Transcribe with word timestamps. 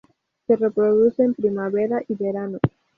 Se 0.47 0.55
reproduce 0.55 1.21
en 1.21 1.35
primavera 1.35 2.01
y 2.07 2.15
verano. 2.15 2.57